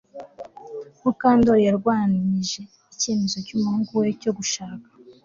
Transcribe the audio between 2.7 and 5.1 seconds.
icyemezo cyumuhungu we cyo gushaka